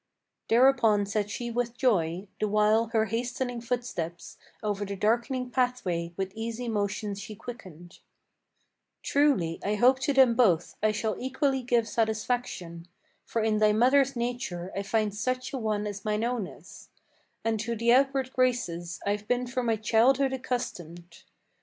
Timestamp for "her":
2.87-3.05